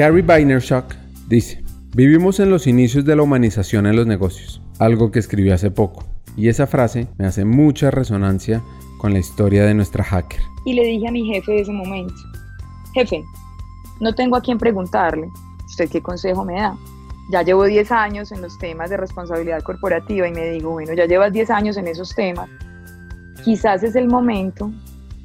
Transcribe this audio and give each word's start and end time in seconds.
Gary 0.00 0.22
Vaynerchuk 0.22 0.94
dice, 1.28 1.62
vivimos 1.94 2.40
en 2.40 2.48
los 2.48 2.66
inicios 2.66 3.04
de 3.04 3.14
la 3.14 3.22
humanización 3.22 3.86
en 3.86 3.96
los 3.96 4.06
negocios, 4.06 4.62
algo 4.78 5.10
que 5.10 5.18
escribió 5.18 5.54
hace 5.54 5.70
poco, 5.70 6.06
y 6.38 6.48
esa 6.48 6.66
frase 6.66 7.06
me 7.18 7.26
hace 7.26 7.44
mucha 7.44 7.90
resonancia 7.90 8.62
con 8.96 9.12
la 9.12 9.18
historia 9.18 9.66
de 9.66 9.74
nuestra 9.74 10.02
hacker. 10.02 10.40
Y 10.64 10.72
le 10.72 10.86
dije 10.86 11.06
a 11.06 11.10
mi 11.10 11.26
jefe 11.26 11.52
de 11.52 11.60
ese 11.60 11.72
momento, 11.72 12.14
jefe, 12.94 13.22
no 14.00 14.14
tengo 14.14 14.36
a 14.36 14.40
quién 14.40 14.56
preguntarle, 14.56 15.28
¿usted 15.66 15.90
qué 15.90 16.00
consejo 16.00 16.46
me 16.46 16.54
da? 16.54 16.74
Ya 17.30 17.42
llevo 17.42 17.66
10 17.66 17.92
años 17.92 18.32
en 18.32 18.40
los 18.40 18.56
temas 18.56 18.88
de 18.88 18.96
responsabilidad 18.96 19.60
corporativa 19.60 20.26
y 20.26 20.32
me 20.32 20.48
digo, 20.48 20.70
bueno, 20.70 20.94
ya 20.94 21.04
llevas 21.04 21.30
10 21.30 21.50
años 21.50 21.76
en 21.76 21.88
esos 21.88 22.14
temas, 22.14 22.48
quizás 23.44 23.82
es 23.82 23.94
el 23.96 24.08
momento 24.08 24.72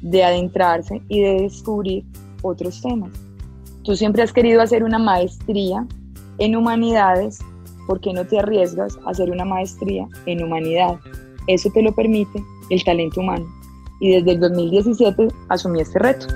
de 0.02 0.22
adentrarse 0.22 1.00
y 1.08 1.22
de 1.22 1.40
descubrir 1.44 2.04
otros 2.42 2.82
temas. 2.82 3.25
Tú 3.86 3.94
siempre 3.94 4.24
has 4.24 4.32
querido 4.32 4.60
hacer 4.60 4.82
una 4.82 4.98
maestría 4.98 5.86
en 6.38 6.56
humanidades, 6.56 7.38
¿por 7.86 8.00
qué 8.00 8.12
no 8.12 8.26
te 8.26 8.40
arriesgas 8.40 8.98
a 9.06 9.10
hacer 9.10 9.30
una 9.30 9.44
maestría 9.44 10.08
en 10.26 10.42
humanidad? 10.42 10.96
Eso 11.46 11.70
te 11.70 11.82
lo 11.82 11.94
permite 11.94 12.42
el 12.70 12.82
talento 12.82 13.20
humano. 13.20 13.46
Y 14.00 14.10
desde 14.10 14.32
el 14.32 14.40
2017 14.40 15.28
asumí 15.48 15.82
este 15.82 16.00
reto. 16.00 16.26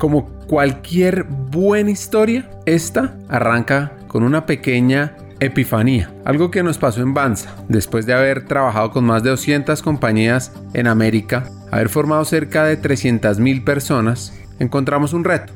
Como 0.00 0.24
cualquier 0.48 1.26
buena 1.52 1.92
historia, 1.92 2.50
esta 2.66 3.16
arranca 3.28 3.92
con 4.08 4.24
una 4.24 4.46
pequeña 4.46 5.16
epifanía, 5.38 6.12
algo 6.24 6.50
que 6.50 6.64
nos 6.64 6.76
pasó 6.76 7.02
en 7.02 7.14
Banza, 7.14 7.54
después 7.68 8.04
de 8.04 8.14
haber 8.14 8.46
trabajado 8.46 8.90
con 8.90 9.04
más 9.04 9.22
de 9.22 9.30
200 9.30 9.80
compañías 9.80 10.52
en 10.74 10.88
América, 10.88 11.48
haber 11.70 11.88
formado 11.88 12.24
cerca 12.24 12.64
de 12.64 12.80
300.000 12.80 13.64
personas, 13.64 14.32
encontramos 14.58 15.12
un 15.12 15.24
reto, 15.24 15.52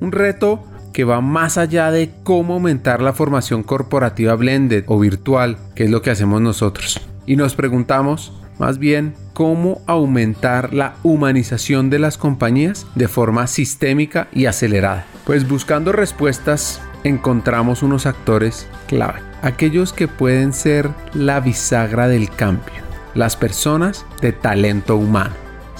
un 0.00 0.12
reto 0.12 0.64
que 0.92 1.04
va 1.04 1.20
más 1.20 1.58
allá 1.58 1.90
de 1.90 2.10
cómo 2.22 2.54
aumentar 2.54 3.02
la 3.02 3.12
formación 3.12 3.62
corporativa 3.62 4.34
blended 4.34 4.84
o 4.86 4.98
virtual, 4.98 5.58
que 5.74 5.84
es 5.84 5.90
lo 5.90 6.00
que 6.00 6.10
hacemos 6.10 6.40
nosotros. 6.40 7.00
Y 7.26 7.36
nos 7.36 7.54
preguntamos, 7.54 8.32
más 8.58 8.78
bien, 8.78 9.14
cómo 9.34 9.82
aumentar 9.86 10.72
la 10.72 10.94
humanización 11.02 11.90
de 11.90 11.98
las 11.98 12.16
compañías 12.16 12.86
de 12.94 13.08
forma 13.08 13.46
sistémica 13.46 14.28
y 14.32 14.46
acelerada. 14.46 15.04
Pues 15.26 15.46
buscando 15.46 15.92
respuestas 15.92 16.80
encontramos 17.04 17.82
unos 17.82 18.06
actores 18.06 18.66
clave, 18.88 19.20
aquellos 19.42 19.92
que 19.92 20.08
pueden 20.08 20.54
ser 20.54 20.88
la 21.12 21.40
bisagra 21.40 22.08
del 22.08 22.30
cambio, 22.30 22.72
las 23.14 23.36
personas 23.36 24.06
de 24.22 24.32
talento 24.32 24.96
humano. 24.96 25.45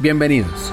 Bienvenidos. 0.00 0.72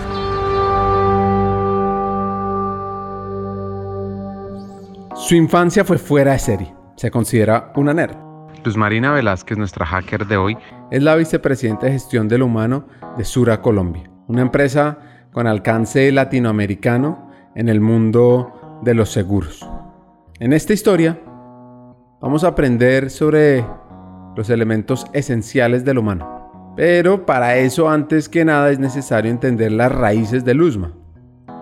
Su 5.15 5.35
infancia 5.35 5.83
fue 5.83 5.97
fuera 5.97 6.31
de 6.31 6.39
serie. 6.39 6.73
Se 6.95 7.11
considera 7.11 7.73
una 7.75 7.93
nerd. 7.93 8.15
Luz 8.63 8.77
Marina 8.77 9.11
Velázquez, 9.11 9.57
nuestra 9.57 9.85
hacker 9.85 10.27
de 10.27 10.37
hoy, 10.37 10.57
es 10.91 11.03
la 11.03 11.17
vicepresidenta 11.17 11.87
de 11.87 11.91
gestión 11.91 12.29
de 12.29 12.37
lo 12.37 12.45
humano 12.45 12.87
de 13.17 13.25
Sura 13.25 13.61
Colombia, 13.61 14.09
una 14.27 14.43
empresa 14.43 14.97
con 15.33 15.45
alcance 15.45 16.09
latinoamericano 16.13 17.29
en 17.53 17.67
el 17.67 17.81
mundo 17.81 18.79
de 18.81 18.93
los 18.93 19.11
seguros. 19.11 19.69
En 20.39 20.53
esta 20.53 20.71
historia 20.71 21.19
vamos 22.21 22.45
a 22.45 22.47
aprender 22.47 23.09
sobre 23.09 23.65
los 24.37 24.49
elementos 24.49 25.05
esenciales 25.11 25.83
del 25.83 25.97
humano. 25.97 26.36
Pero 26.77 27.25
para 27.25 27.57
eso 27.57 27.89
antes 27.89 28.29
que 28.29 28.45
nada 28.45 28.69
es 28.69 28.77
necesario 28.77 29.31
entender 29.31 29.71
las 29.71 29.91
raíces 29.91 30.45
del 30.45 30.57
Luzma, 30.57 30.93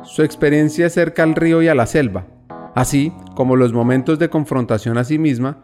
su 0.04 0.24
experiencia 0.24 0.90
cerca 0.90 1.24
al 1.24 1.36
río 1.36 1.62
y 1.62 1.70
a 1.70 1.74
la 1.74 1.86
selva, 1.86 2.28
así 2.76 3.14
como 3.34 3.56
los 3.56 3.72
momentos 3.72 4.20
de 4.20 4.30
confrontación 4.30 4.98
a 4.98 5.06
sí 5.06 5.18
misma 5.18 5.64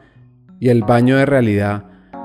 y 0.58 0.70
el 0.70 0.84
baño 0.84 1.18
de 1.18 1.26
realidad 1.26 1.84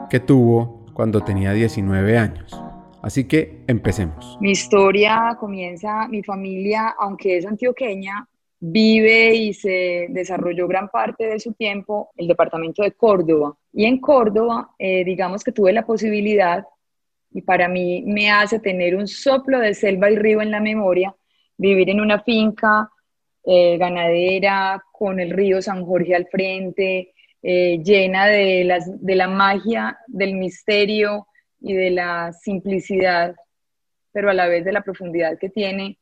que 0.09 0.21
tuvo 0.21 0.87
cuando 0.95 1.23
tenía 1.23 1.53
19 1.53 2.17
años. 2.17 2.63
Así 3.03 3.25
que 3.25 3.65
empecemos. 3.67 4.39
Mi 4.41 4.53
historia 4.53 5.37
comienza, 5.41 6.07
mi 6.07 6.23
familia, 6.23 6.95
aunque 6.97 7.39
es 7.39 7.47
antioqueña, 7.47 8.29
vive 8.61 9.35
y 9.35 9.53
se 9.53 10.07
desarrolló 10.11 10.69
gran 10.69 10.89
parte 10.91 11.27
de 11.27 11.41
su 11.41 11.55
tiempo 11.55 12.11
el 12.17 12.29
departamento 12.29 12.85
de 12.85 12.93
Córdoba. 12.93 13.57
Y 13.73 13.85
en 13.85 13.99
Córdoba, 13.99 14.71
eh, 14.79 15.05
digamos 15.05 15.43
que 15.43 15.51
tuve 15.51 15.73
la 15.73 15.85
posibilidad, 15.85 16.65
y 17.37 17.43
para 17.43 17.69
mí 17.69 18.03
me 18.07 18.31
hace 18.31 18.59
tener 18.61 18.97
un 18.97 19.07
soplo 19.07 19.61
de 19.61 19.75
selva 19.75 20.11
y 20.11 20.17
río 20.17 20.41
en 20.41 20.51
la 20.51 20.59
memoria, 20.59 21.15
vivir 21.59 21.91
en 21.91 22.01
una 22.01 22.23
finca 22.23 22.91
eh, 23.45 23.77
ganadera 23.77 24.83
con 24.91 25.21
el 25.21 25.33
río 25.33 25.61
San 25.61 25.85
Jorge 25.85 26.15
al 26.15 26.29
frente, 26.29 27.13
eh, 27.43 27.79
llena 27.85 28.25
de, 28.25 28.65
las, 28.65 29.05
de 29.05 29.15
la 29.17 29.29
magia, 29.29 29.99
del 30.07 30.37
misterio 30.37 31.27
y 31.61 31.75
de 31.75 31.91
la 31.91 32.33
simplicidad, 32.33 33.37
pero 34.13 34.31
a 34.31 34.35
la 34.35 34.49
vez 34.49 34.65
de 34.65 34.73
la 34.73 34.81
profundidad 34.81 35.37
que 35.39 35.51
tiene 35.51 35.99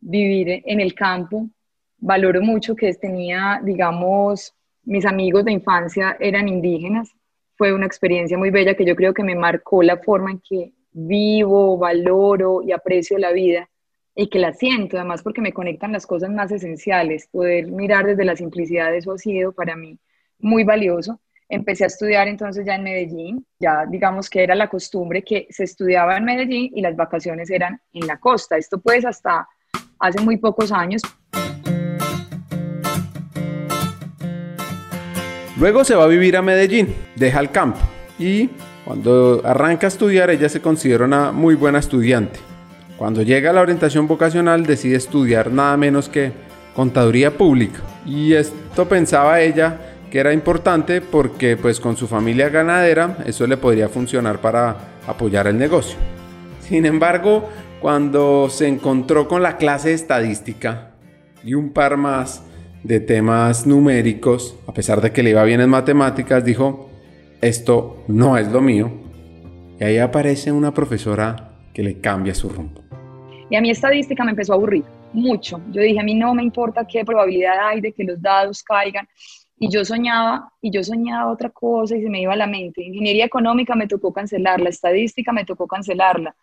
vivir 0.00 0.62
en 0.64 0.80
el 0.80 0.94
campo 0.94 1.50
valoro 1.98 2.40
mucho 2.40 2.74
que 2.74 2.94
tenía, 2.94 3.60
digamos, 3.62 4.54
mis 4.84 5.04
amigos 5.04 5.44
de 5.44 5.52
infancia 5.52 6.16
eran 6.18 6.48
indígenas. 6.48 7.14
Fue 7.58 7.74
una 7.74 7.84
experiencia 7.84 8.38
muy 8.38 8.48
bella 8.48 8.74
que 8.74 8.86
yo 8.86 8.96
creo 8.96 9.12
que 9.12 9.22
me 9.22 9.34
marcó 9.34 9.82
la 9.82 9.98
forma 9.98 10.30
en 10.30 10.40
que 10.40 10.72
vivo, 10.92 11.76
valoro 11.78 12.62
y 12.62 12.72
aprecio 12.72 13.18
la 13.18 13.32
vida 13.32 13.68
y 14.14 14.28
que 14.28 14.40
la 14.40 14.52
siento, 14.52 14.96
además 14.96 15.22
porque 15.22 15.40
me 15.40 15.52
conectan 15.52 15.92
las 15.92 16.06
cosas 16.06 16.30
más 16.30 16.50
esenciales. 16.50 17.28
Poder 17.30 17.68
mirar 17.68 18.04
desde 18.04 18.24
la 18.24 18.34
simplicidad, 18.34 18.94
eso 18.94 19.12
ha 19.12 19.18
sido 19.18 19.52
para 19.52 19.76
mí 19.76 19.98
muy 20.40 20.64
valioso. 20.64 21.20
Empecé 21.48 21.84
a 21.84 21.86
estudiar 21.86 22.28
entonces 22.28 22.66
ya 22.66 22.74
en 22.74 22.82
Medellín, 22.82 23.46
ya 23.58 23.86
digamos 23.86 24.28
que 24.28 24.42
era 24.42 24.54
la 24.54 24.68
costumbre 24.68 25.22
que 25.22 25.46
se 25.50 25.64
estudiaba 25.64 26.16
en 26.16 26.24
Medellín 26.24 26.72
y 26.74 26.80
las 26.80 26.96
vacaciones 26.96 27.48
eran 27.48 27.80
en 27.92 28.06
la 28.06 28.18
costa. 28.18 28.56
Esto 28.56 28.78
pues 28.78 29.04
hasta 29.04 29.48
hace 29.98 30.20
muy 30.20 30.36
pocos 30.36 30.72
años. 30.72 31.02
Luego 35.58 35.84
se 35.84 35.94
va 35.94 36.04
a 36.04 36.08
vivir 36.08 36.36
a 36.36 36.42
Medellín, 36.42 36.94
deja 37.16 37.40
el 37.40 37.50
campo 37.50 37.80
y 38.18 38.50
cuando 38.88 39.42
arranca 39.44 39.86
a 39.86 39.88
estudiar 39.88 40.30
ella 40.30 40.48
se 40.48 40.62
considera 40.62 41.04
una 41.04 41.30
muy 41.30 41.54
buena 41.54 41.78
estudiante. 41.78 42.40
Cuando 42.96 43.20
llega 43.20 43.50
a 43.50 43.52
la 43.52 43.60
orientación 43.60 44.08
vocacional 44.08 44.64
decide 44.64 44.96
estudiar 44.96 45.52
nada 45.52 45.76
menos 45.76 46.08
que 46.08 46.32
contaduría 46.74 47.36
pública. 47.36 47.80
Y 48.06 48.32
esto 48.32 48.88
pensaba 48.88 49.42
ella 49.42 49.78
que 50.10 50.20
era 50.20 50.32
importante 50.32 51.02
porque 51.02 51.58
pues 51.58 51.80
con 51.80 51.98
su 51.98 52.08
familia 52.08 52.48
ganadera 52.48 53.18
eso 53.26 53.46
le 53.46 53.58
podría 53.58 53.90
funcionar 53.90 54.40
para 54.40 54.78
apoyar 55.06 55.48
el 55.48 55.58
negocio. 55.58 55.98
Sin 56.62 56.86
embargo, 56.86 57.46
cuando 57.82 58.48
se 58.48 58.68
encontró 58.68 59.28
con 59.28 59.42
la 59.42 59.58
clase 59.58 59.90
de 59.90 59.96
estadística 59.96 60.92
y 61.44 61.52
un 61.52 61.74
par 61.74 61.98
más 61.98 62.42
de 62.84 63.00
temas 63.00 63.66
numéricos, 63.66 64.54
a 64.66 64.72
pesar 64.72 65.02
de 65.02 65.12
que 65.12 65.22
le 65.22 65.28
iba 65.28 65.44
bien 65.44 65.60
en 65.60 65.68
matemáticas, 65.68 66.42
dijo, 66.42 66.87
esto 67.40 68.04
no 68.08 68.36
es 68.36 68.48
lo 68.48 68.60
mío. 68.60 68.90
Y 69.78 69.84
ahí 69.84 69.98
aparece 69.98 70.50
una 70.50 70.74
profesora 70.74 71.50
que 71.72 71.82
le 71.82 72.00
cambia 72.00 72.34
su 72.34 72.48
rumbo. 72.48 72.82
Y 73.50 73.56
a 73.56 73.60
mí 73.60 73.70
estadística 73.70 74.24
me 74.24 74.30
empezó 74.30 74.52
a 74.52 74.56
aburrir 74.56 74.84
mucho. 75.12 75.60
Yo 75.70 75.80
dije, 75.80 76.00
a 76.00 76.02
mí 76.02 76.14
no 76.14 76.34
me 76.34 76.42
importa 76.42 76.86
qué 76.86 77.04
probabilidad 77.04 77.68
hay 77.68 77.80
de 77.80 77.92
que 77.92 78.04
los 78.04 78.20
dados 78.20 78.62
caigan. 78.62 79.08
Y 79.56 79.70
yo 79.70 79.84
soñaba, 79.84 80.52
y 80.60 80.70
yo 80.70 80.82
soñaba 80.84 81.30
otra 81.32 81.50
cosa 81.50 81.96
y 81.96 82.02
se 82.02 82.08
me 82.08 82.20
iba 82.20 82.32
a 82.32 82.36
la 82.36 82.46
mente. 82.46 82.82
Ingeniería 82.82 83.24
económica 83.24 83.74
me 83.74 83.88
tocó 83.88 84.12
cancelarla, 84.12 84.68
estadística 84.68 85.32
me 85.32 85.44
tocó 85.44 85.66
cancelarla. 85.66 86.34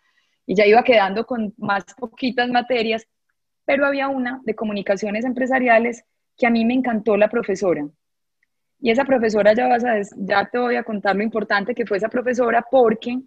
Y 0.46 0.54
ya 0.54 0.66
iba 0.66 0.82
quedando 0.84 1.26
con 1.26 1.54
más 1.58 1.84
poquitas 1.98 2.48
materias, 2.50 3.06
pero 3.64 3.86
había 3.86 4.08
una 4.08 4.40
de 4.44 4.54
comunicaciones 4.54 5.24
empresariales 5.24 6.04
que 6.36 6.46
a 6.46 6.50
mí 6.50 6.64
me 6.64 6.74
encantó 6.74 7.16
la 7.16 7.28
profesora. 7.28 7.86
Y 8.80 8.90
esa 8.90 9.04
profesora, 9.04 9.54
ya, 9.54 9.68
vas 9.68 9.84
a, 9.84 10.00
ya 10.16 10.48
te 10.50 10.58
voy 10.58 10.76
a 10.76 10.82
contar 10.82 11.16
lo 11.16 11.22
importante 11.22 11.74
que 11.74 11.86
fue 11.86 11.96
esa 11.96 12.08
profesora 12.08 12.64
porque 12.70 13.18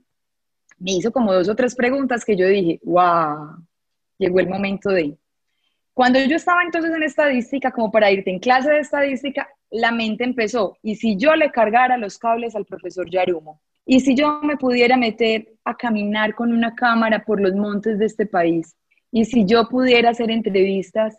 me 0.78 0.94
hizo 0.94 1.12
como 1.12 1.34
dos 1.34 1.50
o 1.50 1.56
tres 1.56 1.76
preguntas 1.76 2.24
que 2.24 2.36
yo 2.36 2.48
dije, 2.48 2.80
wow, 2.84 3.58
llegó 4.18 4.40
el 4.40 4.50
momento 4.50 4.90
de... 4.90 5.18
Cuando 5.94 6.20
yo 6.20 6.38
estaba 6.38 6.64
entonces 6.64 6.92
en 6.96 7.04
estadística, 7.04 7.72
como 7.72 7.92
para 7.92 8.12
irte 8.12 8.32
en 8.32 8.40
clase 8.40 8.72
de 8.72 8.80
estadística, 8.80 9.50
la 9.70 9.92
mente 9.92 10.24
empezó, 10.24 10.78
y 10.82 10.96
si 10.96 11.18
yo 11.18 11.36
le 11.36 11.52
cargara 11.52 11.98
los 11.98 12.18
cables 12.18 12.56
al 12.56 12.66
profesor 12.66 13.10
Yarumo, 13.10 13.62
y 13.86 14.00
si 14.00 14.16
yo 14.16 14.40
me 14.42 14.56
pudiera 14.56 14.96
meter 14.98 15.54
a 15.66 15.76
caminar 15.76 16.36
con 16.36 16.54
una 16.54 16.74
cámara 16.74 17.24
por 17.26 17.42
los 17.42 17.54
montes 17.54 18.00
de 18.00 18.06
este 18.06 18.26
país, 18.26 18.76
y 19.12 19.26
si 19.26 19.46
yo 19.46 19.68
pudiera 19.68 20.12
hacer 20.12 20.32
entrevistas 20.32 21.18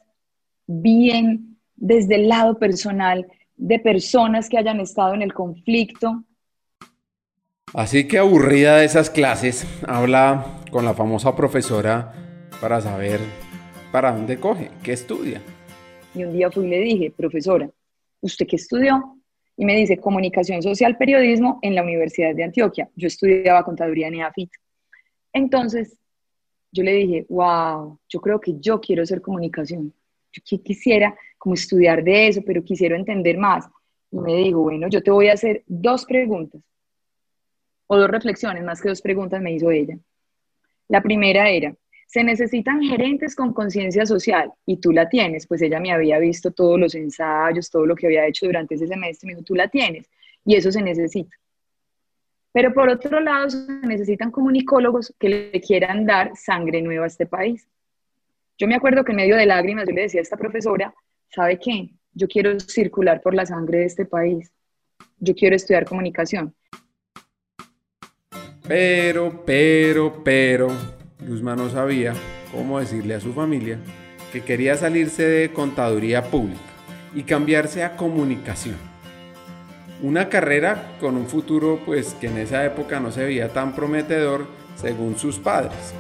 bien 0.67 1.59
desde 1.75 2.15
el 2.15 2.29
lado 2.29 2.59
personal 2.59 3.27
de 3.61 3.79
personas 3.79 4.49
que 4.49 4.57
hayan 4.57 4.81
estado 4.81 5.15
en 5.15 5.21
el 5.23 5.35
conflicto. 5.35 6.25
Así 7.75 8.09
que 8.09 8.19
aburrida 8.19 8.79
de 8.79 8.87
esas 8.87 9.11
clases, 9.11 9.67
habla 9.87 10.63
con 10.71 10.85
la 10.85 10.95
famosa 10.95 11.37
profesora 11.37 12.13
para 12.61 12.81
saber 12.81 13.21
para 13.93 14.13
dónde 14.13 14.41
coge, 14.41 14.71
qué 14.83 14.93
estudia. 14.93 15.43
Y 16.15 16.25
un 16.25 16.33
día 16.33 16.51
fui 16.51 16.67
y 16.67 16.71
le 16.71 16.81
dije, 16.81 17.13
profesora, 17.15 17.71
¿usted 18.23 18.47
qué 18.47 18.57
estudió? 18.57 19.19
Y 19.57 19.67
me 19.67 19.77
dice, 19.77 19.99
comunicación 19.99 20.63
social, 20.63 20.97
periodismo 20.97 21.59
en 21.61 21.75
la 21.75 21.83
Universidad 21.83 22.35
de 22.35 22.45
Antioquia. 22.45 22.89
Yo 22.97 23.09
estudiaba 23.09 23.63
contaduría 23.63 24.09
en 24.09 24.15
EAFIT. 24.15 24.51
Entonces, 25.35 25.99
yo 26.73 26.83
le 26.83 26.95
dije, 26.95 27.27
wow, 27.29 27.99
yo 28.09 28.21
creo 28.21 28.41
que 28.41 28.59
yo 28.59 28.81
quiero 28.81 29.05
ser 29.05 29.21
comunicación. 29.21 29.93
Yo 30.33 30.63
quisiera 30.63 31.17
como 31.39 31.55
estudiar 31.55 32.05
de 32.05 32.29
eso, 32.29 32.43
pero 32.45 32.63
quisiera 32.63 32.97
entender 32.97 33.39
más. 33.39 33.69
Y 34.11 34.19
me 34.19 34.37
dijo, 34.37 34.61
bueno, 34.61 34.89
yo 34.89 35.03
te 35.03 35.11
voy 35.11 35.29
a 35.29 35.35
hacer 35.35 35.63
dos 35.67 36.05
preguntas, 36.05 36.61
o 37.87 37.97
dos 37.97 38.11
reflexiones, 38.11 38.63
más 38.63 38.81
que 38.81 38.89
dos 38.89 39.03
preguntas 39.03 39.41
me 39.43 39.53
hizo 39.53 39.71
ella. 39.71 39.99
La 40.89 41.03
primera 41.03 41.49
era, 41.49 41.75
se 42.07 42.25
necesitan 42.25 42.83
gerentes 42.83 43.37
con 43.37 43.53
conciencia 43.53 44.05
social 44.05 44.53
y 44.67 44.79
tú 44.79 44.91
la 44.91 45.09
tienes, 45.09 45.47
pues 45.47 45.63
ella 45.63 45.79
me 45.79 45.93
había 45.93 46.19
visto 46.19 46.51
todos 46.51 46.79
los 46.79 46.95
ensayos, 46.95 47.71
todo 47.71 47.87
lo 47.87 47.95
que 47.95 48.07
había 48.07 48.27
hecho 48.27 48.47
durante 48.47 48.75
ese 48.75 48.89
semestre, 48.89 49.29
me 49.29 49.35
dijo, 49.35 49.45
tú 49.45 49.55
la 49.55 49.69
tienes 49.69 50.11
y 50.45 50.57
eso 50.57 50.73
se 50.73 50.83
necesita. 50.83 51.37
Pero 52.53 52.73
por 52.73 52.89
otro 52.89 53.21
lado, 53.21 53.51
se 53.51 53.73
necesitan 53.87 54.31
comunicólogos 54.31 55.15
que 55.19 55.29
le 55.29 55.61
quieran 55.61 56.05
dar 56.05 56.33
sangre 56.37 56.83
nueva 56.83 57.05
a 57.05 57.09
este 57.09 57.27
país. 57.27 57.69
Yo 58.61 58.69
me 58.69 58.75
acuerdo 58.75 59.05
que 59.05 59.13
en 59.13 59.17
medio 59.17 59.37
de 59.37 59.47
lágrimas 59.47 59.89
yo 59.89 59.95
le 59.95 60.03
decía 60.03 60.21
a 60.21 60.23
esta 60.23 60.37
profesora, 60.37 60.93
¿sabe 61.35 61.59
qué? 61.59 61.89
Yo 62.13 62.29
quiero 62.29 62.61
circular 62.61 63.23
por 63.23 63.35
la 63.35 63.47
sangre 63.47 63.79
de 63.79 63.87
este 63.87 64.05
país. 64.05 64.53
Yo 65.19 65.35
quiero 65.35 65.57
estudiar 65.57 65.87
comunicación. 65.87 66.55
Pero, 68.69 69.43
pero, 69.47 70.23
pero, 70.23 70.69
Luzma 71.27 71.57
no 71.57 71.71
sabía 71.71 72.13
cómo 72.53 72.79
decirle 72.79 73.15
a 73.15 73.21
su 73.21 73.33
familia 73.33 73.79
que 74.31 74.43
quería 74.43 74.77
salirse 74.77 75.23
de 75.23 75.53
contaduría 75.55 76.25
pública 76.25 76.61
y 77.15 77.23
cambiarse 77.23 77.83
a 77.83 77.97
comunicación 77.97 78.77
una 80.03 80.29
carrera 80.29 80.97
con 81.01 81.17
un 81.17 81.27
futuro 81.27 81.81
pues 81.85 82.15
que 82.21 82.27
en 82.29 82.39
esa 82.39 82.65
época 82.65 83.01
no 83.01 83.11
se 83.11 83.25
veía 83.25 83.49
tan 83.51 83.75
prometedor 83.75 84.47
según 84.77 85.19
sus 85.19 85.39
padres. 85.39 85.95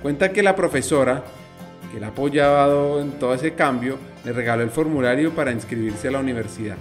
Cuenta 0.00 0.32
que 0.32 0.44
la 0.44 0.54
profesora, 0.54 1.24
que 1.92 2.00
la 2.00 2.08
apoyaba 2.08 3.00
en 3.00 3.12
todo 3.18 3.34
ese 3.34 3.54
cambio, 3.54 3.98
le 4.24 4.32
regaló 4.32 4.62
el 4.62 4.70
formulario 4.70 5.34
para 5.34 5.52
inscribirse 5.52 6.08
a 6.08 6.12
la 6.12 6.20
universidad. 6.20 6.76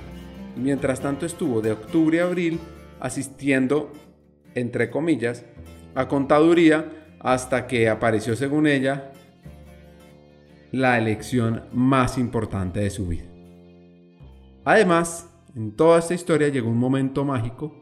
Y 0.56 0.60
mientras 0.60 1.02
tanto 1.02 1.26
estuvo 1.26 1.62
de 1.62 1.72
octubre 1.72 2.22
a 2.22 2.26
abril 2.26 2.60
asistiendo, 3.00 3.92
entre 4.54 4.90
comillas, 4.90 5.46
a 5.94 6.08
contaduría 6.08 6.92
hasta 7.20 7.68
que 7.68 7.90
apareció 7.90 8.36
según 8.36 8.68
ella 8.68 9.12
la 10.72 10.98
elección 10.98 11.64
más 11.72 12.18
importante 12.18 12.82
de 12.82 12.90
su 12.90 13.08
vida. 13.08 13.26
Además, 14.66 15.30
en 15.56 15.72
toda 15.76 16.00
esta 16.00 16.14
historia 16.14 16.50
llegó 16.50 16.70
un 16.70 16.80
momento 16.80 17.24
mágico 17.24 17.74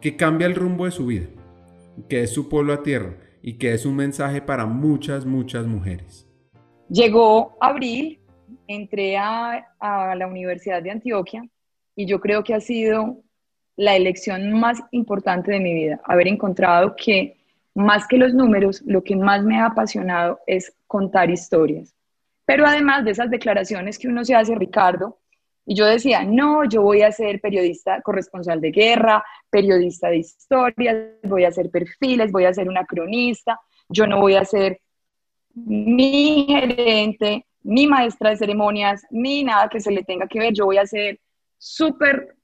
que 0.00 0.16
cambia 0.16 0.46
el 0.46 0.54
rumbo 0.54 0.86
de 0.86 0.90
su 0.90 1.06
vida, 1.06 1.26
que 2.08 2.22
es 2.22 2.30
su 2.30 2.48
pueblo 2.48 2.72
a 2.72 2.82
tierra 2.82 3.16
y 3.42 3.54
que 3.54 3.74
es 3.74 3.84
un 3.84 3.96
mensaje 3.96 4.40
para 4.40 4.66
muchas, 4.66 5.26
muchas 5.26 5.66
mujeres. 5.66 6.31
Llegó 6.92 7.56
abril, 7.58 8.20
entré 8.68 9.16
a, 9.16 9.66
la 9.80 10.26
Universidad 10.26 10.82
de 10.82 10.90
Antioquia 10.90 11.42
y 11.96 12.04
yo 12.04 12.20
creo 12.20 12.44
que 12.44 12.52
ha 12.52 12.60
sido 12.60 13.16
la 13.76 13.96
elección 13.96 14.52
más 14.52 14.78
importante 14.90 15.52
de 15.52 15.60
mi 15.60 15.72
vida, 15.72 16.02
haber 16.04 16.28
encontrado 16.28 16.94
que 16.94 17.38
más 17.74 18.06
que 18.06 18.18
los 18.18 18.34
números, 18.34 18.82
lo 18.84 19.02
que 19.02 19.16
más 19.16 19.42
me 19.42 19.58
ha 19.58 19.68
apasionado 19.68 20.40
es 20.46 20.74
contar 20.86 21.30
historias. 21.30 21.94
Pero 22.44 22.66
además 22.66 23.06
de 23.06 23.12
esas 23.12 23.30
declaraciones 23.30 23.98
que 23.98 24.08
uno 24.08 24.22
se 24.22 24.34
hace, 24.34 24.54
Ricardo, 24.54 25.18
y 25.64 25.74
yo 25.74 25.86
decía, 25.86 26.24
no, 26.24 26.68
yo 26.68 26.82
voy 26.82 27.00
a 27.00 27.10
ser 27.10 27.40
periodista 27.40 28.02
corresponsal 28.02 28.60
de 28.60 28.70
guerra, 28.70 29.24
periodista 29.48 30.10
de 30.10 30.18
historias, 30.18 30.96
voy 31.22 31.44
a 31.44 31.48
hacer 31.48 31.70
perfiles, 31.70 32.30
voy 32.30 32.44
a 32.44 32.52
ser 32.52 32.68
una 32.68 32.84
cronista, 32.84 33.58
yo 33.88 34.06
no 34.06 34.20
voy 34.20 34.34
a 34.34 34.44
ser 34.44 34.81
ni 35.54 36.46
gerente, 36.46 37.46
ni 37.62 37.86
maestra 37.86 38.30
de 38.30 38.36
ceremonias, 38.36 39.04
ni 39.10 39.44
nada 39.44 39.68
que 39.68 39.80
se 39.80 39.90
le 39.90 40.02
tenga 40.02 40.26
que 40.26 40.38
ver, 40.38 40.52
yo 40.52 40.66
voy 40.66 40.78
a 40.78 40.86
ser 40.86 41.20
súper 41.58 42.36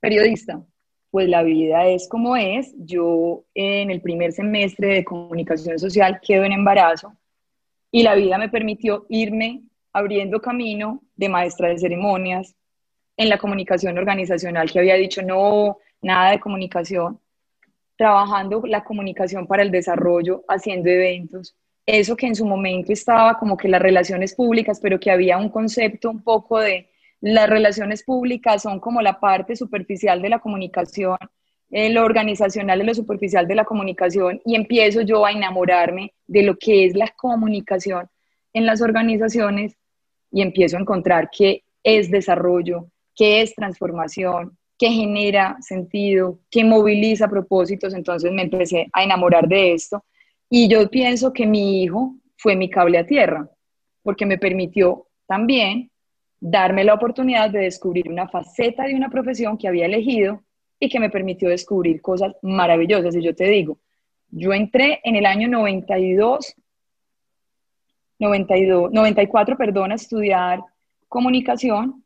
periodista. 0.00 0.62
Pues 1.10 1.28
la 1.28 1.42
vida 1.42 1.86
es 1.86 2.08
como 2.08 2.36
es. 2.36 2.74
Yo 2.76 3.44
en 3.54 3.90
el 3.90 4.00
primer 4.00 4.32
semestre 4.32 4.88
de 4.88 5.04
comunicación 5.04 5.78
social 5.78 6.20
quedo 6.20 6.44
en 6.44 6.52
embarazo 6.52 7.12
y 7.90 8.02
la 8.02 8.14
vida 8.16 8.36
me 8.38 8.48
permitió 8.48 9.06
irme 9.08 9.62
abriendo 9.92 10.40
camino 10.40 11.00
de 11.14 11.28
maestra 11.28 11.68
de 11.68 11.78
ceremonias 11.78 12.56
en 13.16 13.28
la 13.28 13.38
comunicación 13.38 13.96
organizacional 13.96 14.70
que 14.70 14.80
había 14.80 14.96
dicho 14.96 15.22
no, 15.22 15.78
nada 16.02 16.32
de 16.32 16.40
comunicación, 16.40 17.20
trabajando 17.96 18.62
la 18.66 18.82
comunicación 18.82 19.46
para 19.46 19.62
el 19.62 19.70
desarrollo, 19.70 20.42
haciendo 20.48 20.90
eventos, 20.90 21.54
eso 21.86 22.16
que 22.16 22.26
en 22.26 22.34
su 22.34 22.46
momento 22.46 22.92
estaba 22.92 23.38
como 23.38 23.56
que 23.56 23.68
las 23.68 23.82
relaciones 23.82 24.34
públicas, 24.34 24.80
pero 24.80 24.98
que 24.98 25.10
había 25.10 25.38
un 25.38 25.50
concepto 25.50 26.10
un 26.10 26.22
poco 26.22 26.60
de 26.60 26.88
las 27.20 27.48
relaciones 27.48 28.02
públicas 28.02 28.62
son 28.62 28.80
como 28.80 29.00
la 29.02 29.18
parte 29.20 29.56
superficial 29.56 30.20
de 30.20 30.28
la 30.28 30.38
comunicación, 30.38 31.16
eh, 31.70 31.90
lo 31.90 32.04
organizacional 32.04 32.80
es 32.80 32.86
lo 32.86 32.94
superficial 32.94 33.48
de 33.48 33.54
la 33.54 33.64
comunicación 33.64 34.40
y 34.44 34.54
empiezo 34.54 35.00
yo 35.00 35.24
a 35.24 35.32
enamorarme 35.32 36.12
de 36.26 36.42
lo 36.42 36.56
que 36.56 36.84
es 36.84 36.94
la 36.94 37.08
comunicación 37.16 38.08
en 38.52 38.66
las 38.66 38.80
organizaciones 38.80 39.76
y 40.30 40.42
empiezo 40.42 40.76
a 40.76 40.80
encontrar 40.80 41.30
que 41.36 41.64
es 41.82 42.10
desarrollo, 42.10 42.88
que 43.14 43.40
es 43.40 43.54
transformación, 43.54 44.56
que 44.78 44.90
genera 44.90 45.56
sentido, 45.60 46.38
que 46.50 46.64
moviliza 46.64 47.28
propósitos. 47.28 47.94
Entonces 47.94 48.30
me 48.32 48.42
empecé 48.42 48.88
a 48.92 49.02
enamorar 49.02 49.48
de 49.48 49.72
esto 49.72 50.04
y 50.50 50.68
yo 50.68 50.88
pienso 50.90 51.32
que 51.32 51.46
mi 51.46 51.82
hijo 51.82 52.16
fue 52.36 52.56
mi 52.56 52.70
cable 52.70 52.98
a 52.98 53.06
tierra, 53.06 53.48
porque 54.02 54.26
me 54.26 54.38
permitió 54.38 55.06
también 55.26 55.90
darme 56.40 56.84
la 56.84 56.94
oportunidad 56.94 57.50
de 57.50 57.60
descubrir 57.60 58.08
una 58.08 58.28
faceta 58.28 58.84
de 58.84 58.94
una 58.94 59.08
profesión 59.08 59.56
que 59.56 59.68
había 59.68 59.86
elegido 59.86 60.42
y 60.78 60.88
que 60.88 61.00
me 61.00 61.10
permitió 61.10 61.48
descubrir 61.48 62.02
cosas 62.02 62.34
maravillosas. 62.42 63.16
Y 63.16 63.22
yo 63.22 63.34
te 63.34 63.44
digo, 63.44 63.78
yo 64.30 64.52
entré 64.52 65.00
en 65.04 65.16
el 65.16 65.26
año 65.26 65.48
92 65.48 66.54
92, 68.18 68.92
94, 68.92 69.56
perdón, 69.56 69.92
a 69.92 69.96
estudiar 69.96 70.60
comunicación 71.08 72.04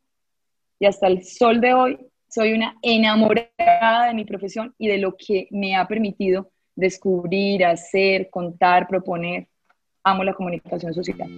y 0.79 0.85
hasta 0.85 1.07
el 1.07 1.23
sol 1.23 1.61
de 1.61 1.73
hoy 1.73 1.99
soy 2.27 2.53
una 2.53 2.77
enamorada 2.81 4.07
de 4.07 4.13
mi 4.13 4.25
profesión 4.25 4.73
y 4.77 4.87
de 4.87 4.97
lo 4.97 5.15
que 5.15 5.47
me 5.51 5.75
ha 5.75 5.87
permitido 5.87 6.51
descubrir, 6.79 7.65
hacer, 7.65 8.29
contar, 8.29 8.87
proponer. 8.87 9.47
Amo 10.03 10.23
la 10.23 10.33
comunicación 10.33 10.93
social. 10.93 11.29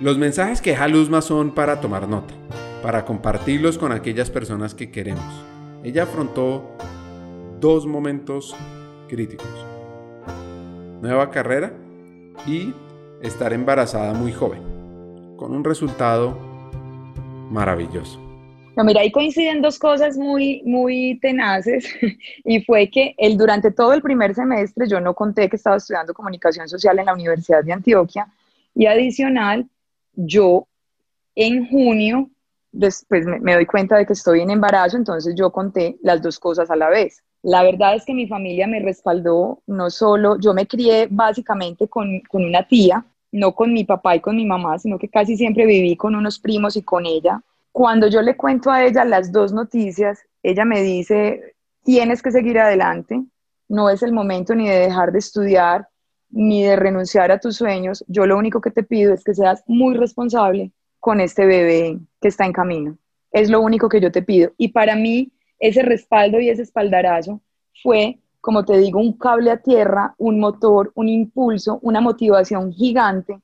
Los 0.00 0.18
mensajes 0.18 0.60
que 0.60 0.70
deja 0.70 0.86
Luzma 0.86 1.22
son 1.22 1.54
para 1.54 1.80
tomar 1.80 2.08
nota, 2.08 2.34
para 2.82 3.06
compartirlos 3.06 3.78
con 3.78 3.90
aquellas 3.90 4.28
personas 4.28 4.74
que 4.74 4.90
queremos. 4.90 5.24
Ella 5.82 6.02
afrontó 6.02 6.76
dos 7.58 7.86
momentos 7.86 8.54
críticos. 9.08 9.48
Nueva 11.00 11.30
carrera 11.30 11.72
y 12.46 12.74
estar 13.22 13.54
embarazada 13.54 14.12
muy 14.12 14.32
joven, 14.32 14.60
con 15.38 15.54
un 15.54 15.64
resultado 15.64 16.36
maravilloso. 17.50 18.23
No, 18.76 18.84
mira, 18.84 19.00
ahí 19.00 19.12
coinciden 19.12 19.62
dos 19.62 19.78
cosas 19.78 20.16
muy, 20.16 20.62
muy 20.64 21.18
tenaces 21.20 21.86
y 22.44 22.60
fue 22.62 22.88
que 22.88 23.14
el, 23.18 23.36
durante 23.36 23.70
todo 23.70 23.92
el 23.92 24.02
primer 24.02 24.34
semestre 24.34 24.88
yo 24.88 25.00
no 25.00 25.14
conté 25.14 25.48
que 25.48 25.56
estaba 25.56 25.76
estudiando 25.76 26.14
comunicación 26.14 26.68
social 26.68 26.98
en 26.98 27.06
la 27.06 27.14
Universidad 27.14 27.62
de 27.62 27.72
Antioquia 27.72 28.26
y 28.74 28.86
adicional, 28.86 29.66
yo 30.14 30.66
en 31.36 31.68
junio, 31.68 32.30
después 32.72 33.24
me 33.40 33.54
doy 33.54 33.66
cuenta 33.66 33.96
de 33.96 34.06
que 34.06 34.12
estoy 34.12 34.40
en 34.40 34.50
embarazo, 34.50 34.96
entonces 34.96 35.34
yo 35.36 35.50
conté 35.50 35.96
las 36.02 36.20
dos 36.22 36.38
cosas 36.38 36.70
a 36.70 36.76
la 36.76 36.88
vez 36.88 37.22
La 37.42 37.62
verdad 37.62 37.94
es 37.94 38.04
que 38.04 38.14
mi 38.14 38.26
familia 38.26 38.66
me 38.66 38.80
respaldó, 38.80 39.62
no 39.66 39.90
solo, 39.90 40.38
yo 40.40 40.54
me 40.54 40.66
crié 40.66 41.06
básicamente 41.10 41.88
con, 41.88 42.20
con 42.28 42.44
una 42.44 42.66
tía, 42.66 43.04
no 43.30 43.52
con 43.52 43.72
mi 43.72 43.84
papá 43.84 44.16
y 44.16 44.20
con 44.20 44.36
mi 44.36 44.46
mamá, 44.46 44.78
sino 44.78 44.98
que 44.98 45.08
casi 45.08 45.36
siempre 45.36 45.66
viví 45.66 45.96
con 45.96 46.14
unos 46.14 46.38
primos 46.38 46.76
y 46.76 46.82
con 46.82 47.04
ella. 47.06 47.42
Cuando 47.74 48.06
yo 48.06 48.22
le 48.22 48.36
cuento 48.36 48.70
a 48.70 48.84
ella 48.84 49.04
las 49.04 49.32
dos 49.32 49.52
noticias, 49.52 50.20
ella 50.44 50.64
me 50.64 50.80
dice, 50.80 51.56
tienes 51.82 52.22
que 52.22 52.30
seguir 52.30 52.60
adelante, 52.60 53.20
no 53.68 53.90
es 53.90 54.04
el 54.04 54.12
momento 54.12 54.54
ni 54.54 54.68
de 54.68 54.78
dejar 54.78 55.10
de 55.10 55.18
estudiar, 55.18 55.88
ni 56.30 56.62
de 56.62 56.76
renunciar 56.76 57.32
a 57.32 57.40
tus 57.40 57.56
sueños. 57.56 58.04
Yo 58.06 58.26
lo 58.26 58.38
único 58.38 58.60
que 58.60 58.70
te 58.70 58.84
pido 58.84 59.12
es 59.12 59.24
que 59.24 59.34
seas 59.34 59.64
muy 59.66 59.96
responsable 59.96 60.70
con 61.00 61.20
este 61.20 61.46
bebé 61.46 61.98
que 62.20 62.28
está 62.28 62.46
en 62.46 62.52
camino. 62.52 62.96
Es 63.32 63.50
lo 63.50 63.60
único 63.60 63.88
que 63.88 64.00
yo 64.00 64.12
te 64.12 64.22
pido. 64.22 64.52
Y 64.56 64.68
para 64.68 64.94
mí, 64.94 65.32
ese 65.58 65.82
respaldo 65.82 66.38
y 66.38 66.50
ese 66.50 66.62
espaldarazo 66.62 67.40
fue, 67.82 68.20
como 68.40 68.64
te 68.64 68.78
digo, 68.78 69.00
un 69.00 69.18
cable 69.18 69.50
a 69.50 69.56
tierra, 69.56 70.14
un 70.18 70.38
motor, 70.38 70.92
un 70.94 71.08
impulso, 71.08 71.80
una 71.82 72.00
motivación 72.00 72.72
gigante 72.72 73.40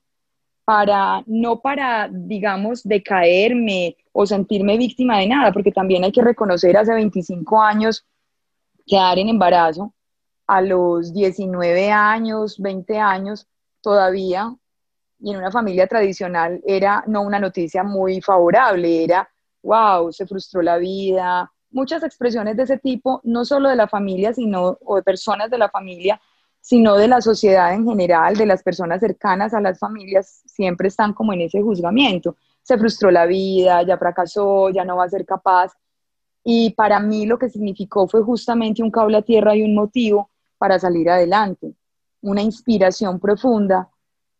para, 0.70 1.24
no 1.26 1.58
para, 1.58 2.08
digamos, 2.12 2.84
decaerme 2.84 3.96
o 4.12 4.24
sentirme 4.24 4.78
víctima 4.78 5.18
de 5.18 5.26
nada, 5.26 5.52
porque 5.52 5.72
también 5.72 6.04
hay 6.04 6.12
que 6.12 6.22
reconocer 6.22 6.76
hace 6.76 6.94
25 6.94 7.60
años 7.60 8.06
quedar 8.86 9.18
en 9.18 9.30
embarazo. 9.30 9.92
A 10.46 10.60
los 10.60 11.12
19 11.12 11.90
años, 11.90 12.56
20 12.60 13.00
años 13.00 13.48
todavía, 13.80 14.54
y 15.18 15.32
en 15.32 15.38
una 15.38 15.50
familia 15.50 15.88
tradicional 15.88 16.60
era 16.64 17.02
no 17.08 17.22
una 17.22 17.40
noticia 17.40 17.82
muy 17.82 18.20
favorable, 18.20 19.02
era, 19.02 19.28
wow, 19.64 20.12
se 20.12 20.24
frustró 20.24 20.62
la 20.62 20.78
vida, 20.78 21.50
muchas 21.72 22.04
expresiones 22.04 22.56
de 22.56 22.62
ese 22.62 22.78
tipo, 22.78 23.20
no 23.24 23.44
solo 23.44 23.70
de 23.70 23.74
la 23.74 23.88
familia, 23.88 24.32
sino, 24.32 24.78
o 24.84 24.94
de 24.94 25.02
personas 25.02 25.50
de 25.50 25.58
la 25.58 25.68
familia, 25.68 26.20
sino 26.60 26.96
de 26.96 27.08
la 27.08 27.20
sociedad 27.20 27.72
en 27.72 27.86
general, 27.86 28.36
de 28.36 28.46
las 28.46 28.62
personas 28.62 29.00
cercanas 29.00 29.54
a 29.54 29.60
las 29.60 29.78
familias, 29.78 30.42
siempre 30.46 30.88
están 30.88 31.14
como 31.14 31.32
en 31.32 31.42
ese 31.42 31.62
juzgamiento. 31.62 32.36
Se 32.62 32.76
frustró 32.76 33.10
la 33.10 33.26
vida, 33.26 33.82
ya 33.82 33.96
fracasó, 33.96 34.70
ya 34.70 34.84
no 34.84 34.96
va 34.96 35.04
a 35.04 35.08
ser 35.08 35.24
capaz. 35.24 35.72
Y 36.44 36.70
para 36.70 37.00
mí 37.00 37.26
lo 37.26 37.38
que 37.38 37.48
significó 37.48 38.06
fue 38.06 38.22
justamente 38.22 38.82
un 38.82 38.90
cable 38.90 39.16
a 39.16 39.22
tierra 39.22 39.56
y 39.56 39.62
un 39.62 39.74
motivo 39.74 40.30
para 40.58 40.78
salir 40.78 41.08
adelante, 41.08 41.74
una 42.20 42.42
inspiración 42.42 43.18
profunda 43.18 43.88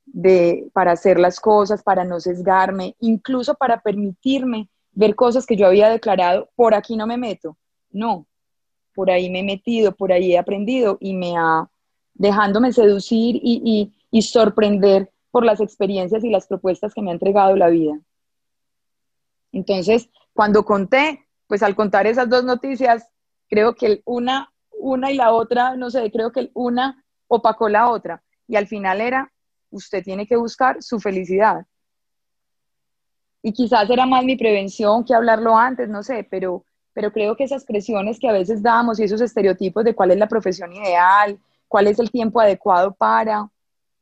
de, 0.05 0.69
para 0.73 0.93
hacer 0.93 1.19
las 1.19 1.41
cosas, 1.41 1.83
para 1.83 2.05
no 2.05 2.21
sesgarme, 2.21 2.97
incluso 3.00 3.55
para 3.55 3.81
permitirme 3.81 4.69
ver 4.93 5.15
cosas 5.15 5.47
que 5.47 5.57
yo 5.57 5.67
había 5.67 5.89
declarado, 5.89 6.50
por 6.55 6.75
aquí 6.75 6.97
no 6.97 7.07
me 7.07 7.17
meto. 7.17 7.57
No, 7.91 8.27
por 8.95 9.11
ahí 9.11 9.31
me 9.31 9.41
he 9.41 9.45
metido, 9.45 9.93
por 9.93 10.12
ahí 10.12 10.33
he 10.33 10.39
aprendido 10.39 10.99
y 11.00 11.15
me 11.15 11.37
ha 11.37 11.69
dejándome 12.21 12.73
seducir 12.73 13.37
y, 13.43 13.93
y 14.11 14.23
sorprender 14.23 15.11
por 15.31 15.45
las 15.45 15.61
experiencias 15.61 16.23
y 16.23 16.31
las 16.31 16.47
propuestas 16.47 16.93
que 16.93 17.03
me 17.03 17.11
ha 17.11 17.15
entregado 17.15 17.57
la 17.57 17.69
vida. 17.69 17.99
Entonces, 19.53 20.11
cuando 20.33 20.65
conté, 20.65 21.27
pues 21.47 21.62
al 21.62 21.75
contar 21.75 22.07
esas 22.07 22.29
dos 22.29 22.45
noticias, 22.45 23.09
creo 23.49 23.75
que 23.75 24.03
una 24.05 24.53
una 24.81 25.11
y 25.12 25.17
la 25.17 25.33
otra, 25.33 25.77
no 25.77 25.91
sé, 25.91 26.11
creo 26.11 26.33
que 26.33 26.50
una 26.55 27.05
opacó 27.29 27.69
la 27.69 27.91
otra. 27.91 28.23
Y 28.49 28.57
al 28.57 28.67
final 28.67 29.00
era, 29.00 29.33
usted 29.71 30.03
tiene 30.03 30.27
que 30.27 30.37
buscar 30.37 30.83
su 30.83 30.99
felicidad. 30.99 31.67
Y 33.43 33.53
quizás 33.53 33.89
era 33.89 34.07
más 34.07 34.25
mi 34.25 34.37
prevención 34.37 35.05
que 35.05 35.15
hablarlo 35.15 35.57
antes, 35.57 35.89
no 35.89 36.03
sé, 36.03 36.27
pero, 36.31 36.65
pero 36.93 37.12
creo 37.12 37.37
que 37.37 37.45
esas 37.45 37.65
presiones 37.65 38.19
que 38.19 38.29
a 38.29 38.33
veces 38.33 38.62
damos 38.62 38.99
y 38.99 39.05
esos 39.05 39.21
estereotipos 39.21 39.85
de 39.85 39.95
cuál 39.95 40.11
es 40.11 40.19
la 40.19 40.29
profesión 40.29 40.73
ideal, 40.73 41.39
cuál 41.71 41.87
es 41.87 42.00
el 42.00 42.11
tiempo 42.11 42.41
adecuado 42.41 42.93
para, 42.93 43.49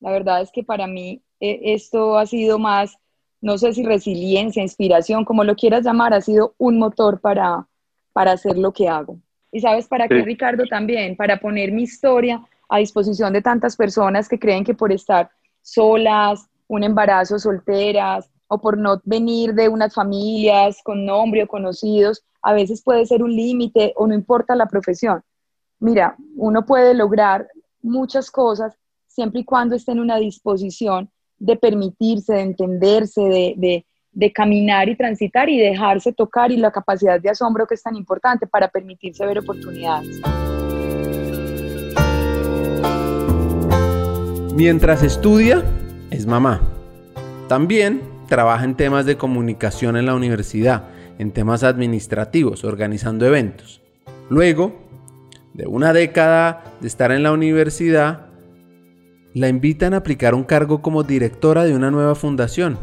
la 0.01 0.11
verdad 0.11 0.41
es 0.41 0.51
que 0.51 0.65
para 0.65 0.87
mí 0.87 1.23
eh, 1.39 1.61
esto 1.75 2.19
ha 2.19 2.25
sido 2.25 2.59
más, 2.59 2.97
no 3.43 3.59
sé 3.59 3.75
si 3.75 3.85
resiliencia, 3.85 4.63
inspiración, 4.63 5.27
como 5.27 5.45
lo 5.45 5.55
quieras 5.55 5.85
llamar, 5.85 6.15
ha 6.15 6.23
sido 6.23 6.55
un 6.57 6.79
motor 6.79 7.21
para, 7.21 7.69
para 8.15 8.33
hacer 8.33 8.57
lo 8.57 8.73
que 8.73 8.89
hago. 8.89 9.19
¿Y 9.53 9.61
sabes 9.61 9.87
para 9.87 10.09
qué, 10.09 10.23
Ricardo? 10.23 10.65
También 10.69 11.15
para 11.15 11.39
poner 11.39 11.71
mi 11.71 11.83
historia 11.83 12.43
a 12.71 12.79
disposición 12.79 13.35
de 13.35 13.43
tantas 13.43 13.77
personas 13.77 14.31
que 14.31 14.39
creen 14.39 14.65
que 14.65 14.75
por 14.75 14.91
estar 14.91 15.31
solas, 15.61 16.49
un 16.69 16.85
embarazo, 16.85 17.39
solteras, 17.39 18.31
o 18.47 18.59
por 18.59 18.79
no 18.79 19.01
venir 19.05 19.53
de 19.53 19.69
unas 19.69 19.93
familias 19.93 20.81
con 20.83 21.05
nombre 21.05 21.43
o 21.43 21.47
conocidos, 21.47 22.25
a 22.41 22.55
veces 22.55 22.83
puede 22.83 23.05
ser 23.05 23.23
un 23.23 23.37
límite 23.37 23.93
o 23.95 24.07
no 24.07 24.15
importa 24.15 24.57
la 24.57 24.67
profesión. 24.67 25.23
Mira, 25.81 26.17
uno 26.35 26.65
puede 26.65 26.95
lograr 26.95 27.47
muchas 27.88 28.30
cosas 28.30 28.75
siempre 29.07 29.40
y 29.40 29.45
cuando 29.45 29.75
esté 29.75 29.92
en 29.92 30.00
una 30.00 30.16
disposición 30.16 31.11
de 31.38 31.57
permitirse, 31.57 32.35
de 32.35 32.42
entenderse, 32.42 33.23
de, 33.23 33.85
de 34.12 34.33
caminar 34.33 34.88
y 34.88 34.97
transitar 34.97 35.49
y 35.49 35.59
dejarse 35.59 36.12
tocar 36.12 36.50
y 36.50 36.57
la 36.57 36.71
capacidad 36.71 37.21
de 37.21 37.30
asombro 37.30 37.66
que 37.66 37.75
es 37.75 37.83
tan 37.83 37.97
importante 37.97 38.47
para 38.47 38.68
permitirse 38.68 39.25
ver 39.25 39.38
oportunidades. 39.38 40.21
Mientras 44.54 45.04
estudia, 45.04 45.62
es 46.11 46.26
mamá. 46.26 46.61
También 47.49 48.02
trabaja 48.26 48.64
en 48.64 48.75
temas 48.75 49.07
de 49.07 49.16
comunicación 49.16 49.97
en 49.97 50.07
la 50.07 50.16
universidad, 50.16 50.88
en 51.18 51.30
temas 51.30 51.62
administrativos, 51.62 52.64
organizando 52.64 53.25
eventos. 53.25 53.80
Luego, 54.28 54.88
de 55.59 55.67
una 55.67 55.93
década 55.93 56.62
de 56.81 56.87
estar 56.87 57.11
en 57.11 57.25
la 57.25 57.33
universidad, 57.33 58.27
la 59.35 59.49
invitan 59.49 59.93
a 59.93 59.99
aplicar 59.99 60.37
un 60.37 60.45
cargo 60.45 60.83
como 60.83 61.03
directora 61.03 61.65
de 61.65 61.75
una 61.75 61.91
nueva 61.91 62.15
fundación 62.15 62.79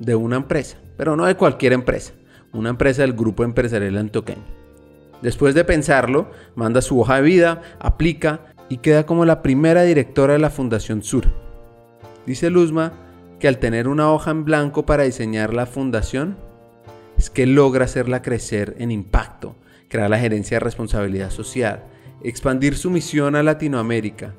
de 0.00 0.16
una 0.16 0.34
empresa, 0.34 0.76
pero 0.96 1.14
no 1.14 1.24
de 1.24 1.36
cualquier 1.36 1.72
empresa, 1.72 2.12
una 2.52 2.70
empresa 2.70 3.02
del 3.02 3.12
grupo 3.12 3.44
empresarial 3.44 3.96
antioqueño. 3.96 4.42
Después 5.22 5.54
de 5.54 5.64
pensarlo, 5.64 6.32
manda 6.56 6.82
su 6.82 6.98
hoja 6.98 7.16
de 7.16 7.22
vida, 7.22 7.62
aplica 7.78 8.40
y 8.68 8.78
queda 8.78 9.06
como 9.06 9.24
la 9.24 9.40
primera 9.40 9.84
directora 9.84 10.32
de 10.32 10.40
la 10.40 10.50
Fundación 10.50 11.04
Sur. 11.04 11.26
Dice 12.26 12.50
Luzma 12.50 12.92
que 13.38 13.46
al 13.46 13.58
tener 13.58 13.86
una 13.86 14.10
hoja 14.10 14.32
en 14.32 14.44
blanco 14.44 14.84
para 14.84 15.04
diseñar 15.04 15.54
la 15.54 15.66
fundación, 15.66 16.36
es 17.16 17.30
que 17.30 17.46
logra 17.46 17.84
hacerla 17.84 18.20
crecer 18.20 18.74
en 18.78 18.90
impacto, 18.90 19.54
crear 19.94 20.10
la 20.10 20.18
gerencia 20.18 20.56
de 20.56 20.64
responsabilidad 20.64 21.30
social, 21.30 21.84
expandir 22.24 22.76
su 22.76 22.90
misión 22.90 23.36
a 23.36 23.44
Latinoamérica, 23.44 24.34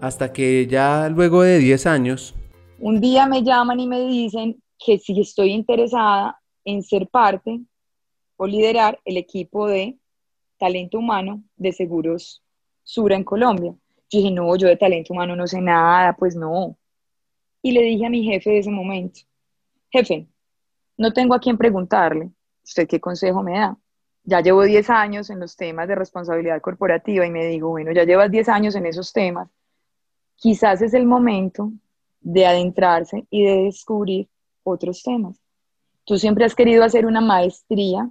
hasta 0.00 0.32
que 0.32 0.68
ya 0.68 1.08
luego 1.08 1.42
de 1.42 1.58
10 1.58 1.86
años... 1.86 2.36
Un 2.78 3.00
día 3.00 3.26
me 3.26 3.42
llaman 3.42 3.80
y 3.80 3.88
me 3.88 4.06
dicen, 4.06 4.62
que 4.78 4.98
si 4.98 5.20
estoy 5.20 5.50
interesada 5.50 6.40
en 6.64 6.84
ser 6.84 7.08
parte 7.08 7.58
o 8.36 8.46
liderar 8.46 9.00
el 9.04 9.16
equipo 9.16 9.66
de 9.66 9.98
talento 10.58 11.00
humano 11.00 11.42
de 11.56 11.72
Seguros 11.72 12.44
Sura 12.84 13.16
en 13.16 13.24
Colombia. 13.24 13.74
Yo 14.08 14.20
dije, 14.20 14.30
no, 14.30 14.54
yo 14.54 14.68
de 14.68 14.76
talento 14.76 15.12
humano 15.12 15.34
no 15.34 15.48
sé 15.48 15.60
nada, 15.60 16.14
pues 16.14 16.36
no. 16.36 16.78
Y 17.62 17.72
le 17.72 17.82
dije 17.82 18.06
a 18.06 18.10
mi 18.10 18.22
jefe 18.22 18.50
de 18.50 18.58
ese 18.58 18.70
momento, 18.70 19.22
jefe, 19.90 20.28
no 20.96 21.12
tengo 21.12 21.34
a 21.34 21.40
quién 21.40 21.58
preguntarle, 21.58 22.30
¿usted 22.62 22.86
qué 22.86 23.00
consejo 23.00 23.42
me 23.42 23.58
da? 23.58 23.76
Ya 24.28 24.42
llevo 24.42 24.62
10 24.62 24.90
años 24.90 25.30
en 25.30 25.40
los 25.40 25.56
temas 25.56 25.88
de 25.88 25.94
responsabilidad 25.94 26.60
corporativa 26.60 27.26
y 27.26 27.30
me 27.30 27.46
digo, 27.46 27.70
bueno, 27.70 27.92
ya 27.92 28.04
llevas 28.04 28.30
10 28.30 28.50
años 28.50 28.74
en 28.74 28.84
esos 28.84 29.10
temas, 29.10 29.48
quizás 30.36 30.82
es 30.82 30.92
el 30.92 31.06
momento 31.06 31.72
de 32.20 32.44
adentrarse 32.44 33.26
y 33.30 33.44
de 33.44 33.62
descubrir 33.62 34.28
otros 34.64 35.02
temas. 35.02 35.40
Tú 36.04 36.18
siempre 36.18 36.44
has 36.44 36.54
querido 36.54 36.84
hacer 36.84 37.06
una 37.06 37.22
maestría 37.22 38.10